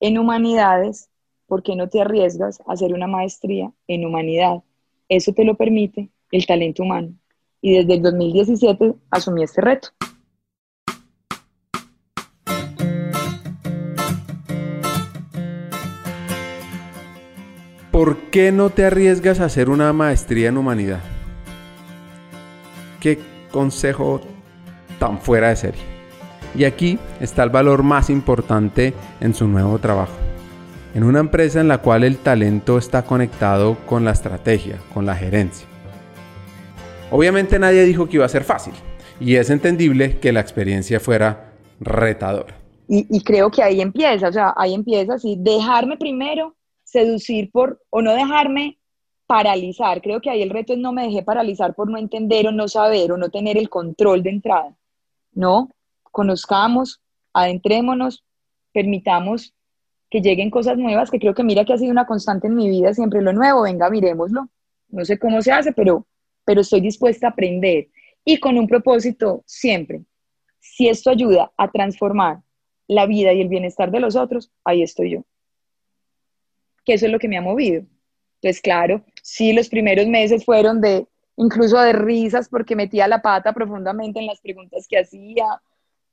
en 0.00 0.16
humanidades, 0.16 1.10
¿por 1.46 1.62
qué 1.62 1.76
no 1.76 1.86
te 1.90 2.00
arriesgas 2.00 2.62
a 2.62 2.72
hacer 2.72 2.94
una 2.94 3.06
maestría 3.06 3.70
en 3.88 4.06
humanidad? 4.06 4.62
Eso 5.06 5.34
te 5.34 5.44
lo 5.44 5.54
permite 5.54 6.08
el 6.32 6.46
talento 6.46 6.82
humano. 6.82 7.12
Y 7.60 7.76
desde 7.76 7.96
el 7.96 8.00
2017 8.00 8.94
asumí 9.10 9.42
este 9.42 9.60
reto. 9.60 9.88
¿Por 17.98 18.16
qué 18.30 18.52
no 18.52 18.70
te 18.70 18.84
arriesgas 18.84 19.40
a 19.40 19.46
hacer 19.46 19.68
una 19.68 19.92
maestría 19.92 20.50
en 20.50 20.56
humanidad? 20.56 21.00
¿Qué 23.00 23.18
consejo 23.50 24.20
tan 25.00 25.18
fuera 25.18 25.48
de 25.48 25.56
serie? 25.56 25.80
Y 26.54 26.62
aquí 26.62 27.00
está 27.18 27.42
el 27.42 27.50
valor 27.50 27.82
más 27.82 28.08
importante 28.08 28.94
en 29.20 29.34
su 29.34 29.48
nuevo 29.48 29.80
trabajo. 29.80 30.12
En 30.94 31.02
una 31.02 31.18
empresa 31.18 31.60
en 31.60 31.66
la 31.66 31.78
cual 31.78 32.04
el 32.04 32.18
talento 32.18 32.78
está 32.78 33.02
conectado 33.02 33.76
con 33.84 34.04
la 34.04 34.12
estrategia, 34.12 34.78
con 34.94 35.04
la 35.04 35.16
gerencia. 35.16 35.66
Obviamente 37.10 37.58
nadie 37.58 37.82
dijo 37.82 38.08
que 38.08 38.18
iba 38.18 38.26
a 38.26 38.28
ser 38.28 38.44
fácil 38.44 38.74
y 39.18 39.34
es 39.34 39.50
entendible 39.50 40.20
que 40.20 40.30
la 40.30 40.38
experiencia 40.38 41.00
fuera 41.00 41.54
retadora. 41.80 42.54
Y, 42.86 43.24
creo 43.24 43.50
que 43.50 43.64
ahí 43.64 43.80
empieza, 43.80 44.28
o 44.28 44.32
sea, 44.32 44.54
ahí 44.56 44.72
empieza 44.72 45.14
así, 45.14 45.36
dejarme 45.36 45.96
primero 45.96 46.54
seducir 46.90 47.50
por, 47.50 47.82
o 47.90 48.00
no 48.00 48.14
dejarme 48.14 48.78
paralizar. 49.26 50.00
Creo 50.00 50.20
que 50.20 50.30
ahí 50.30 50.42
el 50.42 50.50
reto 50.50 50.72
es 50.72 50.78
no 50.78 50.92
me 50.92 51.04
dejé 51.04 51.22
paralizar 51.22 51.74
por 51.74 51.90
no 51.90 51.98
entender 51.98 52.46
o 52.46 52.52
no 52.52 52.66
saber 52.66 53.12
o 53.12 53.18
no 53.18 53.28
tener 53.28 53.58
el 53.58 53.68
control 53.68 54.22
de 54.22 54.30
entrada. 54.30 54.74
No, 55.32 55.70
conozcamos, 56.10 57.00
adentrémonos, 57.34 58.24
permitamos 58.72 59.54
que 60.10 60.22
lleguen 60.22 60.50
cosas 60.50 60.78
nuevas, 60.78 61.10
que 61.10 61.18
creo 61.18 61.34
que 61.34 61.44
mira 61.44 61.66
que 61.66 61.74
ha 61.74 61.78
sido 61.78 61.92
una 61.92 62.06
constante 62.06 62.46
en 62.46 62.54
mi 62.54 62.70
vida, 62.70 62.94
siempre 62.94 63.20
lo 63.20 63.34
nuevo, 63.34 63.62
venga, 63.62 63.90
miremoslo. 63.90 64.48
No 64.88 65.04
sé 65.04 65.18
cómo 65.18 65.42
se 65.42 65.52
hace, 65.52 65.72
pero, 65.72 66.06
pero 66.46 66.62
estoy 66.62 66.80
dispuesta 66.80 67.26
a 67.26 67.30
aprender 67.30 67.88
y 68.24 68.40
con 68.40 68.56
un 68.56 68.66
propósito 68.66 69.42
siempre. 69.44 70.02
Si 70.58 70.88
esto 70.88 71.10
ayuda 71.10 71.52
a 71.58 71.70
transformar 71.70 72.38
la 72.86 73.04
vida 73.04 73.34
y 73.34 73.42
el 73.42 73.48
bienestar 73.48 73.90
de 73.90 74.00
los 74.00 74.16
otros, 74.16 74.50
ahí 74.64 74.82
estoy 74.82 75.10
yo. 75.10 75.24
Que 76.88 76.94
eso 76.94 77.04
es 77.04 77.12
lo 77.12 77.18
que 77.18 77.28
me 77.28 77.36
ha 77.36 77.42
movido. 77.42 77.82
Entonces, 78.40 78.62
claro, 78.62 79.04
sí, 79.22 79.52
los 79.52 79.68
primeros 79.68 80.06
meses 80.06 80.42
fueron 80.42 80.80
de, 80.80 81.06
incluso 81.36 81.78
de 81.78 81.92
risas 81.92 82.48
porque 82.48 82.74
metía 82.74 83.06
la 83.06 83.20
pata 83.20 83.52
profundamente 83.52 84.20
en 84.20 84.26
las 84.26 84.40
preguntas 84.40 84.86
que 84.88 84.98
hacía, 84.98 85.60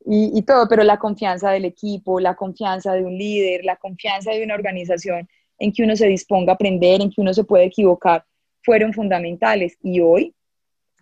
y, 0.08 0.42
todo, 0.44 0.68
pero 0.68 0.84
la 0.84 1.00
confianza 1.00 1.50
del 1.52 1.64
equipo, 1.64 2.20
la 2.20 2.36
confianza 2.36 2.94
de 2.94 3.04
un 3.04 3.18
líder, 3.18 3.64
la 3.64 3.78
confianza 3.78 4.32
de 4.32 4.44
una 4.44 4.54
organización 4.54 5.30
en 5.58 5.72
que 5.72 5.84
uno 5.84 5.96
se 5.96 6.08
disponga 6.08 6.52
a 6.52 6.56
aprender, 6.56 7.02
en 7.02 7.10
que 7.10 7.22
uno 7.22 7.34
se 7.34 7.46
puede 7.46 7.66
equivocar, 7.66 8.26
fueron 8.62 8.94
fundamentales. 8.94 9.78
Y 9.82 10.02
hoy 10.02 10.36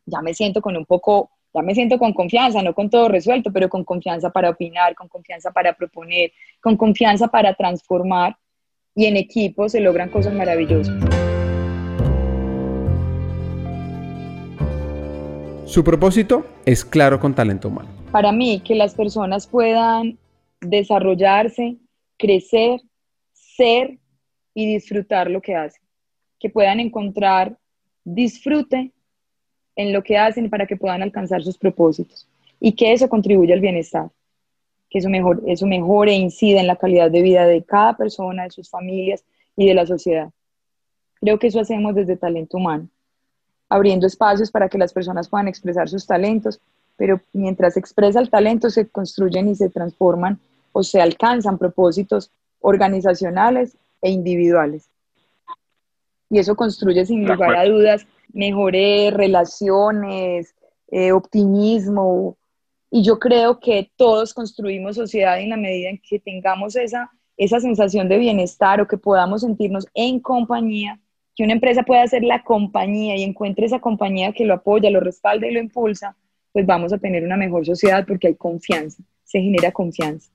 ya 0.05 0.21
me 0.21 0.35
siento 0.35 0.61
con 0.61 0.77
un 0.77 0.85
poco, 0.85 1.31
ya 1.53 1.61
me 1.61 1.75
siento 1.75 1.97
con 1.97 2.13
confianza, 2.13 2.61
no 2.61 2.73
con 2.73 2.89
todo 2.89 3.09
resuelto, 3.09 3.51
pero 3.51 3.67
con 3.67 3.83
confianza 3.83 4.29
para 4.29 4.51
opinar, 4.51 4.95
con 4.95 5.09
confianza 5.09 5.51
para 5.51 5.73
proponer, 5.73 6.31
con 6.61 6.77
confianza 6.77 7.27
para 7.27 7.53
transformar 7.55 8.37
y 8.95 9.05
en 9.05 9.17
equipo 9.17 9.69
se 9.69 9.79
logran 9.79 10.09
cosas 10.09 10.33
maravillosas. 10.33 10.95
Su 15.65 15.83
propósito 15.83 16.45
es 16.65 16.85
claro 16.85 17.19
con 17.19 17.33
talento 17.33 17.67
humano 17.67 18.03
para 18.13 18.31
mí, 18.31 18.61
que 18.63 18.75
las 18.75 18.93
personas 18.93 19.47
puedan 19.47 20.19
desarrollarse, 20.61 21.77
crecer, 22.15 22.79
ser 23.33 23.97
y 24.53 24.71
disfrutar 24.71 25.31
lo 25.31 25.41
que 25.41 25.55
hacen. 25.55 25.81
Que 26.39 26.51
puedan 26.51 26.79
encontrar 26.79 27.57
disfrute 28.03 28.91
en 29.75 29.93
lo 29.93 30.03
que 30.03 30.15
hacen 30.15 30.47
para 30.51 30.67
que 30.67 30.77
puedan 30.77 31.01
alcanzar 31.01 31.41
sus 31.41 31.57
propósitos. 31.57 32.29
Y 32.59 32.73
que 32.73 32.93
eso 32.93 33.09
contribuya 33.09 33.55
al 33.55 33.61
bienestar. 33.61 34.11
Que 34.93 34.99
eso, 34.99 35.09
mejor, 35.09 35.41
eso 35.47 35.65
mejore 35.65 36.13
e 36.13 36.15
incida 36.15 36.61
en 36.61 36.67
la 36.67 36.77
calidad 36.77 37.11
de 37.11 37.21
vida 37.21 37.45
de 37.45 37.63
cada 37.63 37.97
persona, 37.97 38.43
de 38.43 38.51
sus 38.51 38.69
familias 38.69 39.25
y 39.57 39.67
de 39.67 39.73
la 39.73 39.85
sociedad. 39.85 40.29
Creo 41.19 41.37
que 41.37 41.47
eso 41.47 41.59
hacemos 41.59 41.95
desde 41.95 42.15
talento 42.15 42.57
humano, 42.57 42.87
abriendo 43.67 44.07
espacios 44.07 44.51
para 44.51 44.69
que 44.69 44.77
las 44.77 44.93
personas 44.93 45.27
puedan 45.27 45.49
expresar 45.49 45.89
sus 45.89 46.05
talentos 46.07 46.61
pero 46.97 47.21
mientras 47.33 47.73
se 47.73 47.79
expresa 47.79 48.19
el 48.19 48.29
talento 48.29 48.69
se 48.69 48.87
construyen 48.87 49.49
y 49.49 49.55
se 49.55 49.69
transforman 49.69 50.39
o 50.71 50.83
se 50.83 51.01
alcanzan 51.01 51.57
propósitos 51.57 52.31
organizacionales 52.61 53.75
e 54.01 54.09
individuales. 54.09 54.89
Y 56.29 56.39
eso 56.39 56.55
construye 56.55 57.05
sin 57.05 57.27
lugar 57.27 57.55
a 57.55 57.65
dudas 57.65 58.07
mejores 58.31 59.13
relaciones, 59.13 60.55
eh, 60.89 61.11
optimismo. 61.11 62.37
Y 62.95 63.01
yo 63.01 63.17
creo 63.17 63.59
que 63.59 63.89
todos 63.95 64.35
construimos 64.35 64.97
sociedad 64.97 65.39
en 65.39 65.49
la 65.49 65.57
medida 65.57 65.89
en 65.89 65.97
que 65.97 66.19
tengamos 66.19 66.75
esa, 66.75 67.09
esa 67.37 67.59
sensación 67.59 68.07
de 68.07 68.19
bienestar 68.19 68.79
o 68.79 68.87
que 68.87 68.99
podamos 68.99 69.41
sentirnos 69.41 69.87
en 69.95 70.19
compañía, 70.19 70.99
que 71.35 71.43
una 71.43 71.53
empresa 71.53 71.81
pueda 71.81 72.05
ser 72.05 72.23
la 72.23 72.43
compañía 72.43 73.17
y 73.17 73.23
encuentre 73.23 73.65
esa 73.65 73.79
compañía 73.79 74.31
que 74.31 74.45
lo 74.45 74.53
apoya, 74.53 74.91
lo 74.91 74.99
respalda 74.99 75.47
y 75.47 75.53
lo 75.53 75.59
impulsa, 75.59 76.15
pues 76.51 76.67
vamos 76.67 76.93
a 76.93 76.99
tener 76.99 77.23
una 77.23 77.35
mejor 77.35 77.65
sociedad 77.65 78.05
porque 78.07 78.27
hay 78.27 78.35
confianza, 78.35 79.01
se 79.23 79.41
genera 79.41 79.71
confianza. 79.71 80.29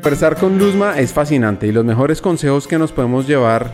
Conversar 0.00 0.36
con 0.36 0.58
Luzma 0.58 1.00
es 1.00 1.12
fascinante 1.12 1.66
y 1.66 1.72
los 1.72 1.84
mejores 1.84 2.22
consejos 2.22 2.68
que 2.68 2.78
nos 2.78 2.92
podemos 2.92 3.26
llevar 3.26 3.72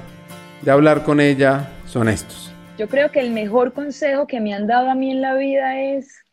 de 0.63 0.71
hablar 0.71 1.05
con 1.05 1.21
ella 1.21 1.69
son 1.85 2.09
estos. 2.09 2.50
Yo 2.81 2.89
creo 2.89 3.13
que 3.13 3.21
el 3.21 3.33
mejor 3.33 3.75
consejo 3.75 4.27
que 4.27 4.41
me 4.41 4.55
han 4.55 4.67
dado 4.67 4.89
a 4.89 4.95
mí 4.95 5.11
en 5.11 5.21
la 5.21 5.35
vida 5.35 5.83
es 5.83 6.25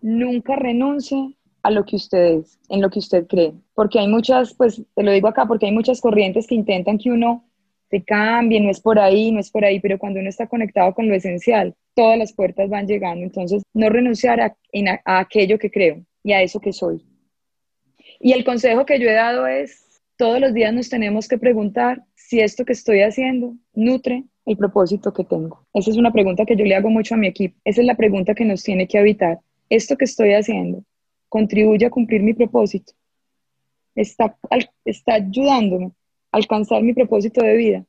nunca 0.00 0.56
renuncie 0.56 1.36
a 1.62 1.70
lo 1.70 1.84
que 1.84 1.96
usted 1.96 2.38
es, 2.38 2.58
en 2.70 2.80
lo 2.80 2.88
que 2.88 2.98
usted 2.98 3.26
cree, 3.26 3.52
porque 3.74 3.98
hay 3.98 4.08
muchas, 4.08 4.54
pues 4.54 4.80
te 4.94 5.02
lo 5.02 5.12
digo 5.12 5.28
acá, 5.28 5.44
porque 5.44 5.66
hay 5.66 5.72
muchas 5.72 6.00
corrientes 6.00 6.46
que 6.46 6.54
intentan 6.54 6.96
que 6.96 7.10
uno 7.10 7.44
se 7.90 8.02
cambie, 8.02 8.58
no 8.58 8.70
es 8.70 8.80
por 8.80 8.98
ahí, 8.98 9.30
no 9.30 9.38
es 9.38 9.50
por 9.50 9.66
ahí, 9.66 9.78
pero 9.78 9.98
cuando 9.98 10.18
uno 10.18 10.30
está 10.30 10.46
conectado 10.46 10.94
con 10.94 11.08
lo 11.08 11.14
esencial, 11.14 11.74
todas 11.94 12.16
las 12.16 12.32
puertas 12.32 12.70
van 12.70 12.86
llegando. 12.86 13.22
Entonces, 13.22 13.62
no 13.74 13.90
renunciar 13.90 14.40
a, 14.40 14.56
aquello 15.04 15.58
que 15.58 15.70
creo 15.70 16.02
y 16.22 16.32
a 16.32 16.40
eso 16.40 16.58
que 16.58 16.72
soy. 16.72 17.04
Y 18.18 18.32
el 18.32 18.46
consejo 18.46 18.86
que 18.86 18.98
yo 18.98 19.10
he 19.10 19.12
dado 19.12 19.46
es, 19.46 20.00
todos 20.16 20.40
los 20.40 20.54
días 20.54 20.72
nos 20.72 20.88
tenemos 20.88 21.28
que 21.28 21.36
preguntar 21.36 22.02
si 22.14 22.40
esto 22.40 22.64
que 22.64 22.72
estoy 22.72 23.02
haciendo 23.02 23.52
nutre 23.74 24.24
el 24.46 24.56
propósito 24.56 25.12
que 25.12 25.24
tengo. 25.24 25.66
Esa 25.74 25.90
es 25.90 25.96
una 25.96 26.12
pregunta 26.12 26.46
que 26.46 26.56
yo 26.56 26.64
le 26.64 26.76
hago 26.76 26.88
mucho 26.88 27.14
a 27.14 27.18
mi 27.18 27.26
equipo. 27.26 27.58
Esa 27.64 27.80
es 27.80 27.86
la 27.86 27.96
pregunta 27.96 28.34
que 28.34 28.44
nos 28.44 28.62
tiene 28.62 28.86
que 28.86 28.98
habitar. 28.98 29.40
¿Esto 29.68 29.96
que 29.96 30.04
estoy 30.04 30.32
haciendo 30.32 30.84
contribuye 31.28 31.84
a 31.86 31.90
cumplir 31.90 32.22
mi 32.22 32.32
propósito? 32.32 32.92
¿Está, 33.94 34.36
está 34.84 35.14
ayudándome 35.14 35.92
alcanzar 36.36 36.82
mi 36.82 36.92
propósito 36.92 37.42
de 37.42 37.56
vida. 37.56 37.84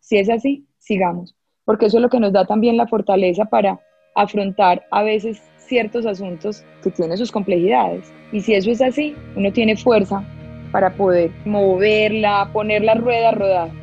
Si 0.00 0.18
es 0.18 0.28
así, 0.28 0.66
sigamos, 0.78 1.36
porque 1.64 1.86
eso 1.86 1.98
es 1.98 2.02
lo 2.02 2.08
que 2.08 2.20
nos 2.20 2.32
da 2.32 2.44
también 2.44 2.76
la 2.76 2.86
fortaleza 2.86 3.44
para 3.44 3.80
afrontar 4.14 4.84
a 4.90 5.02
veces 5.02 5.40
ciertos 5.58 6.06
asuntos 6.06 6.64
que 6.82 6.90
tienen 6.90 7.16
sus 7.16 7.30
complejidades. 7.30 8.12
Y 8.32 8.40
si 8.40 8.54
eso 8.54 8.70
es 8.70 8.82
así, 8.82 9.14
uno 9.36 9.52
tiene 9.52 9.76
fuerza 9.76 10.24
para 10.72 10.94
poder 10.94 11.30
moverla, 11.44 12.50
poner 12.52 12.82
la 12.82 12.94
rueda 12.94 13.28
a 13.28 13.32
rodar. 13.32 13.81